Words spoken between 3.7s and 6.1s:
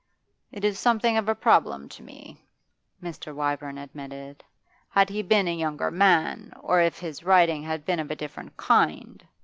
admitted. 'Had he been a younger